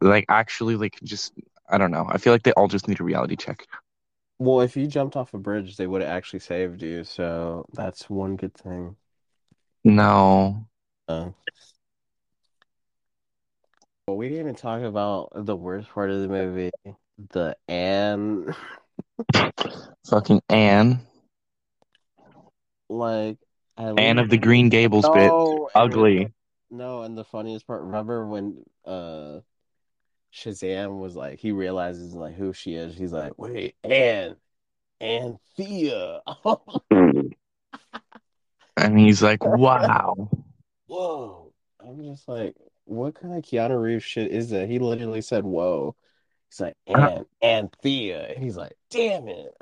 Like 0.00 0.26
actually, 0.28 0.76
like 0.76 0.98
just 1.02 1.32
I 1.68 1.78
don't 1.78 1.90
know. 1.90 2.06
I 2.08 2.18
feel 2.18 2.32
like 2.32 2.42
they 2.42 2.52
all 2.52 2.68
just 2.68 2.88
need 2.88 3.00
a 3.00 3.04
reality 3.04 3.36
check. 3.36 3.66
well, 4.38 4.60
if 4.60 4.76
you 4.76 4.86
jumped 4.86 5.16
off 5.16 5.34
a 5.34 5.38
bridge, 5.38 5.76
they 5.76 5.86
would 5.86 6.02
have 6.02 6.10
actually 6.10 6.40
saved 6.40 6.82
you. 6.82 7.04
So 7.04 7.66
that's 7.72 8.10
one 8.10 8.36
good 8.36 8.54
thing. 8.54 8.96
No, 9.84 10.66
Uh, 11.08 11.30
but 14.06 14.14
we 14.14 14.28
didn't 14.28 14.40
even 14.40 14.54
talk 14.54 14.82
about 14.82 15.30
the 15.34 15.56
worst 15.56 15.88
part 15.90 16.10
of 16.10 16.20
the 16.20 16.28
movie, 16.28 16.70
the 17.30 17.56
Anne. 17.68 18.54
fucking 20.08 20.40
Anne, 20.48 21.00
Like, 22.88 23.38
at 23.76 23.98
Anne 23.98 24.16
least 24.16 24.24
of 24.24 24.30
the 24.30 24.38
Green 24.38 24.68
Gables 24.68 25.08
bit, 25.08 25.28
no, 25.28 25.68
and 25.74 25.92
ugly. 25.92 26.32
no, 26.70 27.02
and 27.02 27.16
the 27.16 27.24
funniest 27.24 27.66
part. 27.66 27.82
Remember 27.82 28.26
when 28.26 28.64
uh 28.84 29.40
Shazam 30.32 30.98
was 30.98 31.14
like, 31.14 31.38
he 31.38 31.52
realizes 31.52 32.12
like 32.14 32.34
who 32.34 32.52
she 32.52 32.74
is. 32.74 32.96
He's 32.96 33.12
like, 33.12 33.38
wait, 33.38 33.76
Anne, 33.84 34.36
Anthea. 35.00 36.20
And 38.76 38.98
he's 38.98 39.22
like, 39.22 39.44
wow. 39.44 40.28
Whoa. 40.86 41.52
I'm 41.80 42.02
just 42.02 42.28
like, 42.28 42.56
what 42.84 43.14
kind 43.14 43.34
of 43.34 43.42
Keanu 43.44 43.80
Reeves 43.80 44.04
shit 44.04 44.30
is 44.30 44.50
that? 44.50 44.68
He 44.68 44.78
literally 44.78 45.22
said, 45.22 45.44
whoa. 45.44 45.94
He's 46.54 46.60
like, 46.60 46.76
Ann, 46.86 47.26
Anthea. 47.42 48.28
And 48.28 48.44
he's 48.44 48.56
like, 48.56 48.76
damn 48.88 49.26
it. 49.26 49.56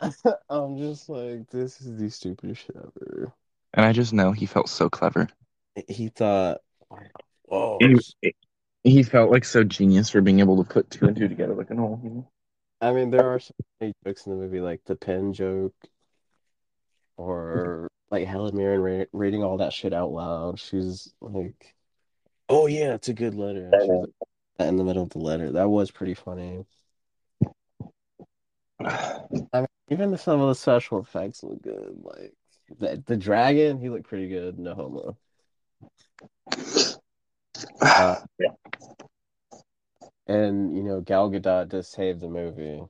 I'm 0.48 0.78
just 0.78 1.10
like, 1.10 1.50
this 1.50 1.78
is 1.82 1.98
the 1.98 2.08
stupidest 2.08 2.62
shit 2.62 2.76
ever. 2.76 3.34
And 3.74 3.84
I 3.84 3.92
just 3.92 4.14
know 4.14 4.32
he 4.32 4.46
felt 4.46 4.70
so 4.70 4.88
clever. 4.88 5.28
He 5.88 6.08
thought, 6.08 6.62
oh. 6.90 6.96
whoa. 7.44 7.78
He, 8.22 8.34
he 8.82 9.02
felt 9.02 9.30
like 9.30 9.44
so 9.44 9.62
genius 9.62 10.08
for 10.08 10.22
being 10.22 10.40
able 10.40 10.64
to 10.64 10.68
put 10.68 10.88
two 10.90 11.06
and 11.06 11.14
two 11.14 11.28
together 11.28 11.54
like 11.54 11.68
an. 11.68 11.76
You 11.76 12.10
know? 12.10 12.30
I 12.80 12.92
mean, 12.92 13.10
there 13.10 13.28
are 13.28 13.40
so 13.40 13.52
many 13.78 13.92
jokes 14.06 14.24
in 14.24 14.32
the 14.32 14.38
movie, 14.38 14.62
like 14.62 14.80
the 14.86 14.96
pen 14.96 15.34
joke, 15.34 15.74
or 17.18 17.88
like 18.10 18.26
Helen 18.26 18.56
Mirren 18.56 18.80
re 18.80 19.06
reading 19.12 19.44
all 19.44 19.58
that 19.58 19.74
shit 19.74 19.92
out 19.92 20.12
loud. 20.12 20.58
She's 20.58 21.12
like, 21.20 21.74
"Oh 22.48 22.66
yeah, 22.68 22.94
it's 22.94 23.08
a 23.08 23.12
good 23.12 23.34
letter." 23.34 23.68
And 23.70 24.00
like, 24.00 24.08
in 24.68 24.76
the 24.76 24.84
middle 24.84 25.02
of 25.02 25.10
the 25.10 25.18
letter. 25.18 25.52
That 25.52 25.68
was 25.68 25.90
pretty 25.90 26.14
funny. 26.14 26.64
I 28.84 29.20
mean, 29.54 29.66
even 29.90 30.16
some 30.16 30.40
of 30.40 30.48
the 30.48 30.54
special 30.54 31.00
effects 31.00 31.42
look 31.42 31.62
good. 31.62 31.96
Like 32.02 32.32
the 32.78 33.02
the 33.06 33.16
dragon, 33.16 33.78
he 33.78 33.88
looked 33.88 34.08
pretty 34.08 34.28
good. 34.28 34.58
No 34.58 34.74
homo. 34.74 35.16
Uh, 37.80 38.16
and 40.26 40.76
you 40.76 40.82
know, 40.82 41.00
Gal 41.00 41.30
Gadot 41.30 41.68
does 41.68 41.88
save 41.88 42.20
the 42.20 42.28
movie 42.28 42.82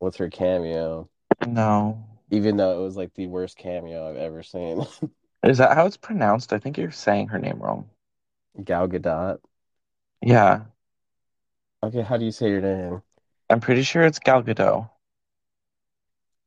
with 0.00 0.16
her 0.16 0.30
cameo, 0.30 1.08
no. 1.46 2.04
even 2.30 2.56
though 2.56 2.80
it 2.80 2.84
was 2.84 2.96
like 2.96 3.14
the 3.14 3.26
worst 3.26 3.56
cameo 3.56 4.08
I've 4.08 4.16
ever 4.16 4.42
seen. 4.42 4.86
Is 5.44 5.58
that 5.58 5.76
how 5.76 5.86
it's 5.86 5.96
pronounced? 5.96 6.52
I 6.52 6.58
think 6.58 6.78
you're 6.78 6.92
saying 6.92 7.28
her 7.28 7.38
name 7.38 7.58
wrong. 7.58 7.90
Gal 8.62 8.86
Gadot. 8.86 9.38
Yeah, 10.22 10.64
Okay, 11.82 12.02
how 12.02 12.16
do 12.16 12.24
you 12.24 12.32
say 12.32 12.48
your 12.48 12.60
name? 12.60 13.02
I'm 13.48 13.60
pretty 13.60 13.82
sure 13.84 14.02
it's 14.02 14.18
Gal 14.18 14.42
Gadot. 14.42 14.90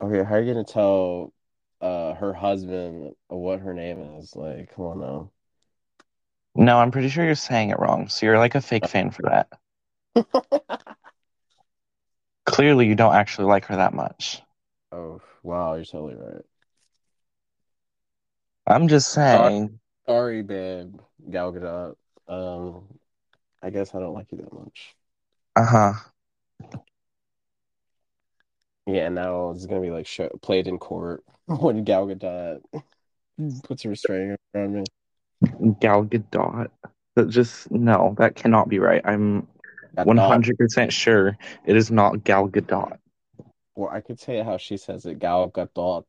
Okay, 0.02 0.24
how 0.24 0.36
are 0.36 0.42
you 0.42 0.54
gonna 0.54 0.64
tell 0.66 1.34
uh 1.82 2.14
her 2.16 2.34
husband 2.34 3.16
what 3.28 3.60
her 3.62 3.74
name 3.74 4.02
is? 4.20 4.36
Like, 4.36 4.74
come 4.76 4.86
on 4.86 5.00
now. 5.00 5.32
No, 6.56 6.80
I'm 6.80 6.90
pretty 6.92 7.10
sure 7.10 7.24
you're 7.24 7.36
saying 7.36 7.70
it 7.70 7.80
wrong. 7.80 8.08
So 8.10 8.26
you're 8.26 8.40
like 8.40 8.56
a 8.56 8.62
fake 8.62 8.88
fan 8.88 9.12
for 9.12 9.22
that. 9.24 9.48
Clearly, 12.46 12.88
you 12.88 12.96
don't 12.96 13.14
actually 13.14 13.46
like 13.46 13.66
her 13.66 13.76
that 13.76 13.94
much. 13.94 14.42
Oh, 14.92 15.22
wow, 15.44 15.76
you're 15.76 15.86
totally 15.86 16.16
right. 16.16 16.44
I'm 18.68 18.88
just 18.88 19.12
saying. 19.12 19.80
Sorry, 20.08 20.42
babe, 20.44 21.00
Gal 21.30 21.52
Gadot. 21.54 21.96
Um, 22.28 23.00
I 23.66 23.72
guess 23.72 23.96
I 23.96 24.00
don't 24.00 24.14
like 24.14 24.32
you 24.32 24.38
that 24.38 24.54
much. 24.54 24.96
Uh 25.56 25.66
huh. 25.66 25.94
Yeah, 28.86 29.10
now 29.10 29.50
it's 29.50 29.66
gonna 29.66 29.82
be 29.82 29.90
like 29.90 30.06
show, 30.06 30.30
played 30.44 30.68
in 30.68 30.78
court 30.78 31.24
when 31.48 31.84
Gal 31.84 32.06
Gadot 32.06 32.62
puts 33.64 33.84
a 33.86 33.90
restraining 33.90 34.38
order 34.54 34.66
on 34.68 34.74
me. 34.76 35.76
Gal 35.80 36.06
Gadot. 36.06 36.70
That 37.16 37.30
just 37.30 37.72
no, 37.72 38.14
that 38.20 38.36
cannot 38.36 38.70
be 38.70 38.78
right. 38.78 39.02
I'm 39.04 39.48
one 39.96 40.18
hundred 40.18 40.60
percent 40.60 40.94
sure 40.94 41.36
it 41.66 41.76
is 41.76 41.90
not 41.90 42.24
Gal 42.24 42.48
Gadot. 42.48 43.00
Or 43.74 43.92
I 43.92 44.02
could 44.02 44.20
say 44.20 44.44
how 44.44 44.58
she 44.58 44.78
says 44.78 45.08
it, 45.08 45.18
Gal 45.18 45.50
Gadot, 45.50 46.06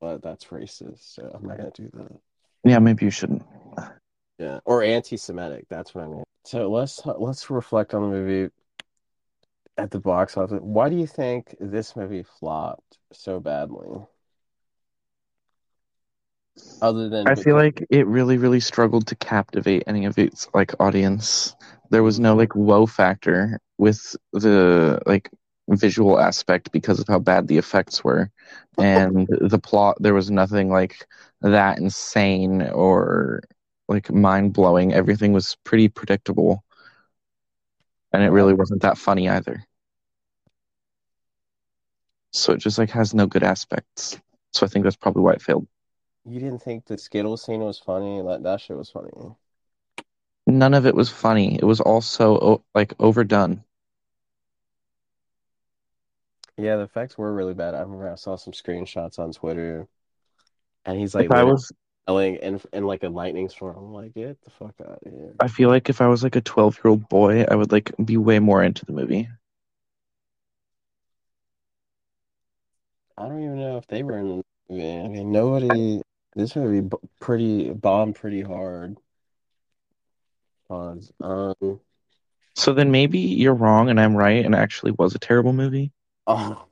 but 0.00 0.22
that's 0.22 0.46
racist, 0.46 1.14
so 1.14 1.30
I'm 1.34 1.46
not 1.46 1.58
gonna 1.58 1.72
do 1.74 1.90
that. 1.92 2.12
Yeah, 2.64 2.78
maybe 2.78 3.04
you 3.04 3.10
shouldn't. 3.10 3.42
Yeah, 4.38 4.60
or 4.64 4.82
anti-Semitic. 4.82 5.66
That's 5.68 5.94
what 5.94 6.04
I 6.04 6.08
mean. 6.08 6.24
So 6.44 6.70
let's 6.70 7.04
let's 7.04 7.50
reflect 7.50 7.92
on 7.94 8.02
the 8.02 8.08
movie 8.08 8.50
at 9.76 9.90
the 9.90 10.00
box 10.00 10.36
office. 10.36 10.60
Why 10.62 10.88
do 10.88 10.96
you 10.96 11.06
think 11.06 11.54
this 11.60 11.96
movie 11.96 12.22
flopped 12.22 12.98
so 13.12 13.40
badly? 13.40 14.06
Other 16.80 17.08
than 17.08 17.26
I 17.26 17.34
feel 17.34 17.56
like 17.56 17.84
it 17.90 18.06
really, 18.06 18.38
really 18.38 18.60
struggled 18.60 19.06
to 19.08 19.16
captivate 19.16 19.82
any 19.86 20.04
of 20.04 20.18
its 20.18 20.48
like 20.54 20.72
audience. 20.80 21.54
There 21.90 22.02
was 22.02 22.20
no 22.20 22.34
like 22.34 22.54
wow 22.54 22.86
factor 22.86 23.58
with 23.78 24.16
the 24.32 25.00
like 25.06 25.30
visual 25.68 26.18
aspect 26.18 26.72
because 26.72 27.00
of 27.00 27.08
how 27.08 27.18
bad 27.18 27.48
the 27.48 27.58
effects 27.58 28.04
were, 28.04 28.30
and 28.78 29.26
the 29.28 29.58
plot. 29.58 29.96
There 30.00 30.14
was 30.14 30.30
nothing 30.30 30.70
like 30.70 31.06
that 31.42 31.78
insane 31.78 32.62
or 32.62 33.40
like 33.88 34.10
mind 34.12 34.52
blowing. 34.52 34.92
Everything 34.92 35.32
was 35.32 35.56
pretty 35.64 35.88
predictable, 35.88 36.64
and 38.12 38.22
it 38.22 38.30
really 38.30 38.54
wasn't 38.54 38.82
that 38.82 38.98
funny 38.98 39.28
either. 39.28 39.64
So 42.32 42.52
it 42.54 42.58
just 42.58 42.78
like 42.78 42.90
has 42.90 43.12
no 43.14 43.26
good 43.26 43.42
aspects. 43.42 44.18
So 44.52 44.64
I 44.64 44.68
think 44.68 44.84
that's 44.84 44.96
probably 44.96 45.22
why 45.22 45.32
it 45.32 45.42
failed. 45.42 45.66
you 46.24 46.38
didn't 46.38 46.60
think 46.62 46.84
the 46.84 46.96
Skittles 46.96 47.42
scene 47.42 47.60
was 47.60 47.80
funny. 47.80 48.20
Like 48.22 48.42
that 48.44 48.60
shit 48.60 48.76
was 48.76 48.90
funny. 48.90 49.10
None 50.48 50.74
of 50.74 50.84
it 50.84 50.96
was 50.96 51.10
funny. 51.10 51.54
It 51.54 51.62
was 51.64 51.80
also 51.80 52.34
o- 52.40 52.64
like 52.74 52.92
overdone. 52.98 53.62
Yeah, 56.58 56.76
the 56.76 56.82
effects 56.82 57.16
were 57.16 57.32
really 57.32 57.54
bad. 57.54 57.74
I 57.74 57.80
remember 57.80 58.10
I 58.10 58.16
saw 58.16 58.36
some 58.36 58.52
screenshots 58.52 59.18
on 59.18 59.32
Twitter, 59.32 59.88
and 60.84 60.98
he's 60.98 61.14
like 61.14 61.28
If 61.28 61.32
I 61.32 61.44
was, 61.44 61.70
yelling 62.08 62.36
in 62.36 62.60
in 62.72 62.84
like 62.84 63.02
a 63.02 63.08
lightning 63.08 63.48
storm. 63.48 63.76
I'm 63.76 63.92
like, 63.92 64.14
get 64.14 64.40
the 64.42 64.50
fuck 64.50 64.74
out 64.80 64.98
of 65.04 65.12
here. 65.12 65.34
I 65.40 65.48
feel 65.48 65.68
like 65.68 65.88
if 65.88 66.00
I 66.00 66.08
was 66.08 66.22
like 66.22 66.36
a 66.36 66.40
twelve 66.40 66.78
year 66.82 66.90
old 66.90 67.08
boy, 67.08 67.44
I 67.48 67.54
would 67.54 67.70
like 67.70 67.92
be 68.04 68.16
way 68.16 68.38
more 68.38 68.62
into 68.62 68.84
the 68.84 68.92
movie. 68.92 69.28
I 73.16 73.28
don't 73.28 73.42
even 73.42 73.58
know 73.58 73.76
if 73.76 73.86
they 73.88 74.02
were 74.02 74.18
in 74.18 74.28
the 74.28 74.42
movie. 74.70 74.98
I 74.98 75.08
mean, 75.08 75.32
nobody. 75.32 76.00
This 76.34 76.54
movie 76.54 76.82
b 76.82 76.96
pretty 77.20 77.70
bombed 77.70 78.14
pretty 78.14 78.42
hard. 78.42 78.96
Pause. 80.68 81.12
Um. 81.20 81.80
So 82.54 82.74
then 82.74 82.90
maybe 82.90 83.18
you're 83.18 83.54
wrong 83.54 83.88
and 83.88 84.00
I'm 84.00 84.16
right, 84.16 84.44
and 84.44 84.54
actually 84.54 84.92
was 84.92 85.14
a 85.14 85.18
terrible 85.18 85.52
movie. 85.52 85.92
Oh. 86.26 86.67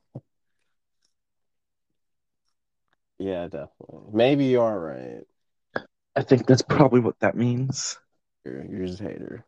Yeah, 3.19 3.43
definitely. 3.47 4.11
Maybe 4.13 4.45
you 4.45 4.61
are 4.61 4.79
right. 4.79 5.23
I 6.15 6.23
think 6.23 6.45
that's 6.45 6.61
probably 6.61 6.99
what 6.99 7.19
that 7.19 7.35
means. 7.35 7.97
You're, 8.45 8.65
you're 8.65 8.87
just 8.87 9.01
a 9.01 9.03
hater. 9.03 9.45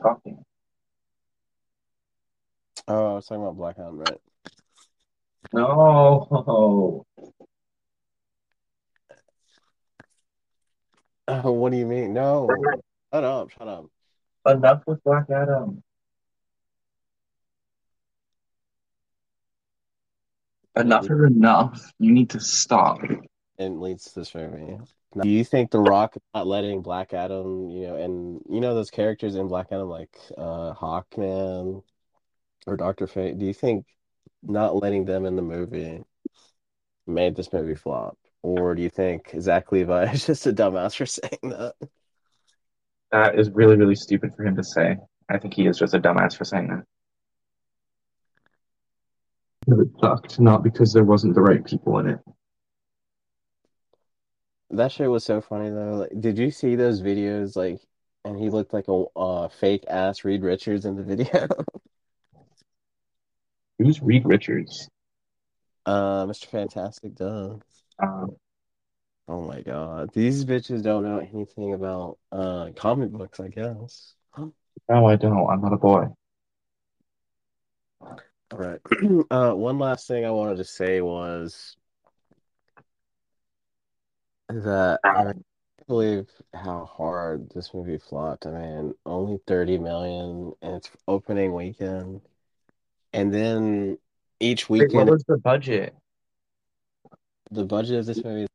Talking. 0.00 0.44
Oh, 2.88 3.12
I 3.12 3.14
was 3.14 3.26
talking 3.26 3.42
about 3.42 3.56
Black 3.56 3.76
Adam, 3.78 3.98
right? 3.98 4.20
No. 5.52 7.04
Oh, 11.28 11.52
what 11.52 11.72
do 11.72 11.78
you 11.78 11.86
mean? 11.86 12.12
No. 12.12 12.48
Shut 13.12 13.24
up. 13.24 13.50
Shut 13.50 13.68
up. 13.68 13.86
Enough 14.46 14.82
with 14.86 15.02
Black 15.04 15.30
Adam. 15.30 15.82
Enough 20.76 21.04
is 21.04 21.10
enough. 21.10 21.92
You 21.98 22.12
need 22.12 22.30
to 22.30 22.40
stop. 22.40 23.00
And 23.58 23.80
leads 23.80 24.04
to 24.04 24.20
this 24.20 24.34
movie. 24.34 24.78
Do 25.20 25.28
you 25.28 25.44
think 25.44 25.70
The 25.70 25.80
Rock 25.80 26.16
not 26.34 26.46
letting 26.46 26.82
Black 26.82 27.12
Adam, 27.12 27.68
you 27.68 27.88
know, 27.88 27.96
and 27.96 28.40
you 28.48 28.60
know 28.60 28.74
those 28.74 28.90
characters 28.90 29.34
in 29.34 29.48
Black 29.48 29.66
Adam 29.70 29.88
like 29.88 30.16
uh 30.38 30.72
Hawkman 30.72 31.82
or 32.66 32.76
Doctor 32.76 33.06
Fate, 33.06 33.38
do 33.38 33.44
you 33.44 33.52
think 33.52 33.86
not 34.42 34.76
letting 34.76 35.04
them 35.04 35.26
in 35.26 35.36
the 35.36 35.42
movie 35.42 36.02
made 37.06 37.34
this 37.34 37.52
movie 37.52 37.74
flop? 37.74 38.16
Or 38.42 38.74
do 38.74 38.82
you 38.82 38.88
think 38.88 39.34
Zach 39.40 39.72
Levi 39.72 40.04
is 40.12 40.26
just 40.26 40.46
a 40.46 40.52
dumbass 40.52 40.96
for 40.96 41.06
saying 41.06 41.40
that? 41.42 41.74
That 43.12 43.38
is 43.38 43.50
really, 43.50 43.76
really 43.76 43.96
stupid 43.96 44.32
for 44.36 44.44
him 44.44 44.56
to 44.56 44.64
say. 44.64 44.96
I 45.28 45.38
think 45.38 45.54
he 45.54 45.66
is 45.66 45.78
just 45.78 45.94
a 45.94 46.00
dumbass 46.00 46.36
for 46.36 46.44
saying 46.44 46.68
that. 46.68 46.84
It 49.66 49.88
sucked, 50.00 50.40
not 50.40 50.62
because 50.62 50.92
there 50.92 51.04
wasn't 51.04 51.34
the 51.34 51.42
right 51.42 51.64
people 51.64 51.98
in 51.98 52.08
it. 52.08 52.18
That 54.70 54.92
shit 54.92 55.10
was 55.10 55.24
so 55.24 55.40
funny 55.40 55.70
though. 55.70 55.96
Like, 55.96 56.20
did 56.20 56.38
you 56.38 56.50
see 56.50 56.76
those 56.76 57.02
videos? 57.02 57.56
Like, 57.56 57.80
and 58.24 58.38
he 58.38 58.50
looked 58.50 58.72
like 58.72 58.88
a 58.88 59.04
uh, 59.16 59.48
fake 59.48 59.84
ass 59.88 60.24
Reed 60.24 60.42
Richards 60.42 60.86
in 60.86 60.96
the 60.96 61.02
video. 61.02 61.48
Who's 63.78 64.02
Reed 64.02 64.24
Richards? 64.26 64.88
uh, 65.86 66.26
Mr. 66.26 66.46
Fantastic, 66.46 67.14
duh. 67.14 67.56
Um, 67.98 68.36
Oh 69.28 69.42
my 69.42 69.62
God, 69.62 70.10
these 70.12 70.44
bitches 70.44 70.82
don't 70.82 71.04
know 71.04 71.18
anything 71.18 71.72
about 71.72 72.18
uh 72.32 72.70
comic 72.74 73.10
books, 73.10 73.38
I 73.38 73.48
guess. 73.48 74.14
no, 74.88 75.06
I 75.06 75.16
don't. 75.16 75.48
I'm 75.48 75.60
not 75.60 75.72
a 75.72 75.76
boy. 75.76 76.06
All 78.52 78.58
right. 78.58 78.80
Uh, 79.30 79.52
one 79.52 79.78
last 79.78 80.08
thing 80.08 80.24
I 80.24 80.30
wanted 80.30 80.56
to 80.56 80.64
say 80.64 81.00
was 81.00 81.76
that 84.48 84.98
I 85.04 85.22
can't 85.24 85.44
believe 85.86 86.28
how 86.52 86.84
hard 86.86 87.50
this 87.54 87.72
movie 87.72 87.98
flopped. 87.98 88.46
I 88.46 88.50
mean, 88.50 88.94
only 89.06 89.38
30 89.46 89.78
million 89.78 90.52
in 90.62 90.70
its 90.74 90.90
opening 91.06 91.54
weekend. 91.54 92.22
And 93.12 93.32
then 93.32 93.98
each 94.40 94.68
Wait, 94.68 94.92
what 94.92 95.08
was 95.08 95.24
the 95.28 95.36
budget? 95.38 95.94
the 97.52 97.64
budget 97.64 97.98
of 97.98 98.06
this 98.06 98.22
movie 98.24 98.42
is 98.42 98.48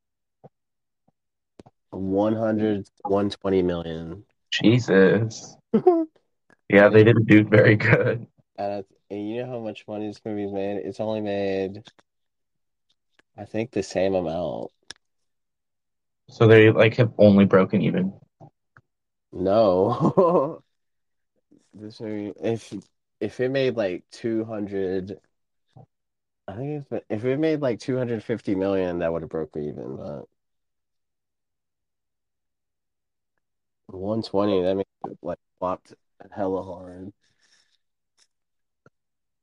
100, 1.92 2.90
120 3.04 3.62
million. 3.62 4.24
Jesus. 4.52 5.56
Yeah, 6.68 6.90
they 6.90 7.04
didn't 7.04 7.28
do 7.28 7.44
very 7.44 7.76
good. 7.76 8.26
And, 8.58 8.80
it's- 8.80 8.94
and 9.10 9.30
you 9.30 9.38
know 9.44 9.50
how 9.52 9.60
much 9.60 9.88
money 9.88 10.08
this 10.08 10.22
movie's 10.26 10.52
made? 10.52 10.78
It's 10.78 11.00
only 11.00 11.22
made, 11.22 11.84
I 13.38 13.46
think, 13.46 13.72
the 13.72 13.84
same 13.84 14.15
amount. 14.15 14.72
So 16.30 16.48
they 16.48 16.72
like 16.72 16.96
have 16.96 17.13
only 17.18 17.46
broken 17.46 17.82
even. 17.82 18.13
No. 19.32 20.63
This 21.74 22.00
movie, 22.00 22.34
if 22.41 22.74
if 23.20 23.39
it 23.39 23.50
made 23.50 23.76
like 23.76 24.04
200, 24.12 25.20
I 26.48 26.56
think 26.56 26.86
if, 26.91 27.04
if 27.10 27.26
it 27.26 27.38
made 27.39 27.62
like 27.62 27.80
250 27.80 28.56
million, 28.56 29.00
that 29.00 29.12
would 29.12 29.22
have 29.24 29.30
broke 29.30 29.56
even, 29.58 29.98
but 29.98 30.26
120, 33.88 34.62
that 34.63 34.76
means 34.76 34.86
it 35.06 35.18
like 35.22 35.39
flopped 35.60 35.94
hella 36.32 36.63
hard. 36.63 37.13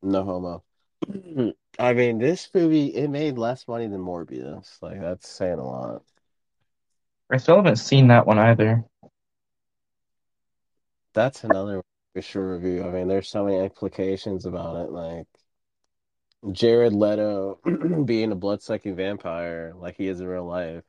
No 0.03 0.25
homo. 0.25 0.65
Mm-hmm. 1.07 1.51
I 1.79 1.93
mean, 1.95 2.19
this 2.19 2.49
movie, 2.55 2.89
it 2.89 3.09
made 3.09 3.39
less 3.39 3.67
money 3.67 3.87
than 3.87 4.01
Morbius. 4.01 4.81
Like, 4.83 5.01
that's 5.01 5.29
saying 5.29 5.59
a 5.59 5.65
lot. 5.65 6.03
I 7.31 7.37
still 7.39 7.57
haven't 7.57 7.77
seen 7.77 8.09
that 8.09 8.27
one 8.27 8.39
either. 8.39 8.85
That's 11.15 11.45
another 11.45 11.83
official 12.15 12.43
review. 12.43 12.85
I 12.85 12.91
mean, 12.91 13.09
there's 13.09 13.29
so 13.29 13.45
many 13.45 13.59
implications 13.59 14.45
about 14.47 14.77
it. 14.85 14.91
Like, 14.91 15.27
Jared 16.51 16.93
Leto 16.93 17.59
being 18.05 18.33
a 18.33 18.37
blood-sucking 18.37 18.97
vampire 18.97 19.73
like 19.77 19.97
he 19.97 20.09
is 20.09 20.21
in 20.21 20.27
real 20.27 20.47
life. 20.47 20.83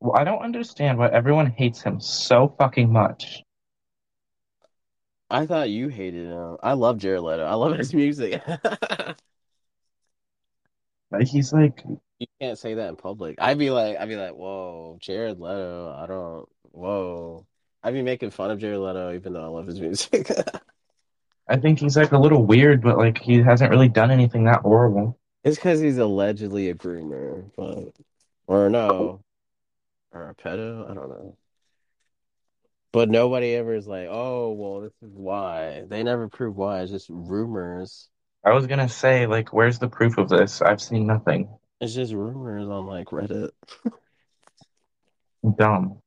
Well, 0.00 0.16
I 0.16 0.24
don't 0.24 0.42
understand 0.42 0.98
why 0.98 1.08
everyone 1.08 1.46
hates 1.46 1.80
him 1.80 2.00
so 2.00 2.54
fucking 2.58 2.92
much. 2.92 3.42
I 5.32 5.46
thought 5.46 5.70
you 5.70 5.88
hated 5.88 6.26
him. 6.26 6.58
I 6.62 6.74
love 6.74 6.98
Jared 6.98 7.22
Leto. 7.22 7.44
I 7.44 7.54
love 7.54 7.76
his 7.78 7.94
music. 7.94 8.42
Like 11.10 11.28
he's 11.28 11.52
like 11.52 11.84
You 12.18 12.26
can't 12.40 12.58
say 12.58 12.74
that 12.74 12.88
in 12.88 12.96
public. 12.96 13.36
I'd 13.38 13.58
be 13.58 13.70
like, 13.70 13.98
I'd 13.98 14.08
be 14.08 14.16
like, 14.16 14.32
whoa, 14.32 14.96
Jared 15.00 15.38
Leto. 15.38 15.94
I 15.94 16.06
don't, 16.06 16.48
whoa. 16.70 17.46
I'd 17.82 17.92
be 17.94 18.02
making 18.02 18.30
fun 18.30 18.50
of 18.50 18.58
Jared 18.58 18.80
Leto 18.80 19.12
even 19.14 19.34
though 19.34 19.44
I 19.44 19.48
love 19.48 19.66
his 19.66 19.80
music. 19.80 20.30
I 21.48 21.56
think 21.56 21.80
he's 21.80 21.96
like 21.96 22.12
a 22.12 22.18
little 22.18 22.46
weird, 22.46 22.80
but 22.80 22.96
like 22.96 23.18
he 23.18 23.42
hasn't 23.42 23.70
really 23.70 23.88
done 23.88 24.10
anything 24.10 24.44
that 24.44 24.62
horrible. 24.62 25.18
It's 25.44 25.56
because 25.56 25.80
he's 25.80 25.98
allegedly 25.98 26.70
a 26.70 26.74
groomer, 26.74 27.50
but 27.56 27.92
or 28.46 28.70
no, 28.70 29.20
or 30.12 30.30
a 30.30 30.34
pedo. 30.34 30.88
I 30.88 30.94
don't 30.94 31.08
know. 31.10 31.36
But 32.92 33.08
nobody 33.08 33.54
ever 33.54 33.74
is 33.74 33.86
like, 33.86 34.08
oh, 34.10 34.52
well, 34.52 34.82
this 34.82 34.92
is 35.02 35.14
why. 35.14 35.84
They 35.88 36.02
never 36.02 36.28
prove 36.28 36.56
why. 36.56 36.82
It's 36.82 36.90
just 36.92 37.08
rumors. 37.08 38.10
I 38.44 38.52
was 38.52 38.66
gonna 38.66 38.88
say, 38.88 39.26
like, 39.26 39.52
where's 39.52 39.78
the 39.78 39.88
proof 39.88 40.18
of 40.18 40.28
this? 40.28 40.60
I've 40.60 40.80
seen 40.80 41.06
nothing. 41.06 41.48
It's 41.80 41.94
just 41.94 42.12
rumors 42.12 42.68
on 42.68 42.86
like 42.86 43.06
Reddit. 43.06 43.50
Dumb. 45.56 45.98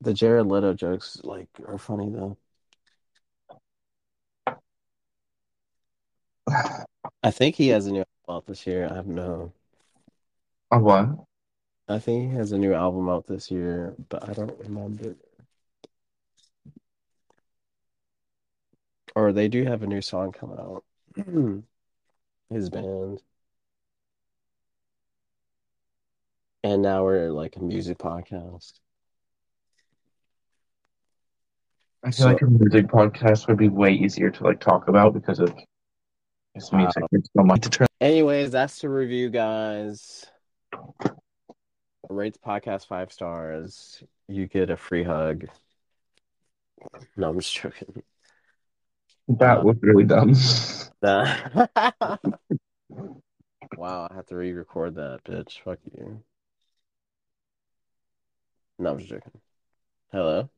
The 0.00 0.14
Jared 0.14 0.46
Leto 0.46 0.74
jokes 0.74 1.20
like 1.22 1.48
are 1.66 1.78
funny 1.78 2.10
though. 2.10 2.36
I 7.22 7.30
think 7.30 7.54
he 7.54 7.68
has 7.68 7.86
a 7.86 7.92
new 7.92 7.98
album 7.98 8.06
out 8.28 8.46
this 8.46 8.66
year. 8.66 8.88
I 8.90 8.94
have 8.94 9.06
no. 9.06 9.52
A 10.70 10.78
what? 10.78 11.27
I 11.88 11.98
think 11.98 12.30
he 12.30 12.36
has 12.36 12.52
a 12.52 12.58
new 12.58 12.74
album 12.74 13.08
out 13.08 13.26
this 13.26 13.50
year, 13.50 13.94
but 14.08 14.28
I 14.28 14.34
don't 14.34 14.58
remember. 14.58 15.16
Or 19.14 19.32
they 19.32 19.48
do 19.48 19.64
have 19.64 19.82
a 19.82 19.86
new 19.86 20.02
song 20.02 20.32
coming 20.32 20.58
out. 20.58 20.84
His 22.50 22.70
band. 22.70 23.22
And 26.62 26.82
now 26.82 27.04
we're 27.04 27.30
like 27.30 27.56
a 27.56 27.62
music 27.62 27.98
podcast. 27.98 28.72
I 32.04 32.10
feel 32.10 32.26
like 32.26 32.42
a 32.42 32.46
music 32.46 32.86
podcast 32.86 33.48
would 33.48 33.58
be 33.58 33.68
way 33.68 33.92
easier 33.92 34.30
to 34.30 34.44
like 34.44 34.60
talk 34.60 34.88
about 34.88 35.14
because 35.14 35.40
of 35.40 35.54
Wow. 36.72 36.90
It's 37.12 37.28
so 37.36 37.44
much. 37.44 37.66
Anyways, 38.00 38.50
that's 38.50 38.80
the 38.80 38.88
review, 38.88 39.30
guys. 39.30 40.26
Rate 42.08 42.34
the 42.34 42.38
podcast 42.40 42.86
five 42.86 43.12
stars. 43.12 44.02
You 44.28 44.46
get 44.46 44.70
a 44.70 44.76
free 44.76 45.04
hug. 45.04 45.46
No, 47.16 47.30
I'm 47.30 47.40
just 47.40 47.54
joking. 47.54 48.02
That 49.28 49.58
Uh, 49.58 49.62
was 49.62 49.76
really 49.82 50.04
dumb. 50.04 50.34
Nah. 51.00 51.66
Wow, 53.76 54.08
I 54.10 54.14
have 54.14 54.26
to 54.26 54.36
re-record 54.36 54.96
that, 54.96 55.20
bitch. 55.24 55.60
Fuck 55.62 55.78
you. 55.92 56.24
No, 58.78 58.90
I'm 58.90 58.98
just 58.98 59.10
joking. 59.10 59.40
Hello? 60.10 60.50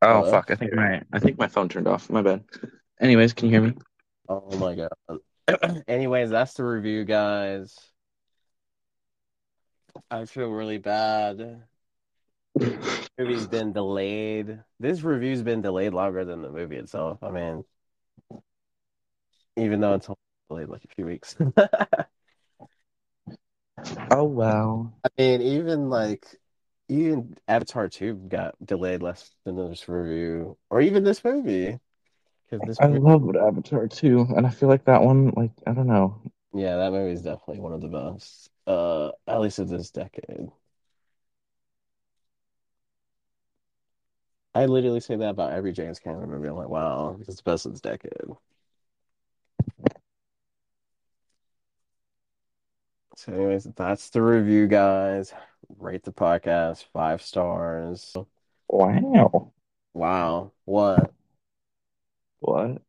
Oh 0.00 0.22
Hello? 0.22 0.30
fuck! 0.30 0.50
I 0.50 0.54
think 0.54 0.74
my 0.74 1.02
I 1.12 1.18
think 1.18 1.38
my 1.38 1.48
phone 1.48 1.68
turned 1.68 1.88
off. 1.88 2.08
My 2.10 2.22
bad. 2.22 2.44
Anyways, 3.00 3.32
can 3.32 3.46
you 3.48 3.52
hear 3.52 3.62
me? 3.62 3.74
Oh 4.28 4.56
my 4.58 4.74
God. 4.74 4.88
Anyways, 5.88 6.30
that's 6.30 6.54
the 6.54 6.64
review, 6.64 7.04
guys. 7.04 7.76
I 10.10 10.24
feel 10.26 10.48
really 10.50 10.78
bad. 10.78 11.64
Movie's 13.18 13.46
been 13.46 13.72
delayed. 13.72 14.62
This 14.78 15.02
review's 15.02 15.42
been 15.42 15.62
delayed 15.62 15.92
longer 15.92 16.24
than 16.24 16.42
the 16.42 16.50
movie 16.50 16.76
itself. 16.76 17.22
I 17.22 17.30
mean, 17.30 17.64
even 19.56 19.80
though 19.80 19.94
it's 19.94 20.08
only 20.08 20.18
delayed 20.48 20.68
like 20.68 20.84
a 20.84 20.94
few 20.94 21.06
weeks. 21.06 21.36
Oh 24.10 24.24
well. 24.24 24.92
I 25.04 25.08
mean, 25.18 25.40
even 25.42 25.88
like 25.90 26.26
even 26.88 27.36
Avatar 27.46 27.88
2 27.88 28.14
got 28.14 28.54
delayed 28.64 29.02
less 29.02 29.30
than 29.44 29.56
this 29.56 29.88
review, 29.88 30.56
or 30.70 30.80
even 30.80 31.04
this 31.04 31.22
movie. 31.24 31.78
Because 32.50 32.64
this 32.64 32.80
I 32.80 32.86
movie, 32.86 33.00
loved 33.00 33.36
Avatar 33.36 33.88
too, 33.88 34.26
and 34.36 34.46
I 34.46 34.50
feel 34.50 34.68
like 34.68 34.84
that 34.86 35.02
one, 35.02 35.30
like 35.36 35.52
I 35.66 35.72
don't 35.72 35.86
know. 35.86 36.20
yeah, 36.54 36.76
that 36.76 36.92
movie 36.92 37.12
is 37.12 37.22
definitely 37.22 37.60
one 37.60 37.72
of 37.72 37.80
the 37.80 37.88
best. 37.88 38.50
Uh, 38.66 39.10
at 39.26 39.40
least 39.40 39.58
of 39.58 39.68
this 39.68 39.90
decade. 39.90 40.50
I 44.54 44.66
literally 44.66 45.00
say 45.00 45.16
that 45.16 45.30
about 45.30 45.52
every 45.52 45.72
James 45.72 45.98
Cameron 46.00 46.30
movie. 46.30 46.48
I'm 46.48 46.56
like, 46.56 46.68
wow, 46.68 47.16
it's 47.20 47.36
the 47.36 47.42
best 47.42 47.64
of 47.66 47.72
this 47.72 47.80
decade. 47.80 48.12
So, 53.16 53.32
anyways, 53.32 53.64
that's 53.76 54.10
the 54.10 54.22
review, 54.22 54.66
guys. 54.66 55.32
Rate 55.78 56.04
the 56.04 56.12
podcast 56.12 56.84
five 56.92 57.20
stars. 57.22 58.22
Wow. 58.68 59.52
Wow, 59.94 60.52
what? 60.64 61.12
What? 62.40 62.82